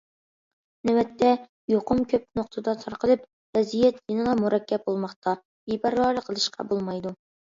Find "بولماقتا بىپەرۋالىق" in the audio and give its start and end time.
4.89-6.31